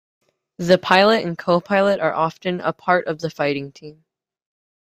The 0.57 0.79
pilot 0.79 1.23
and 1.25 1.37
co-pilot 1.37 1.99
are 1.99 2.11
often 2.15 2.59
a 2.61 2.73
part 2.73 3.05
of 3.05 3.19
the 3.19 3.29
fighting 3.29 3.71
team. 3.71 4.03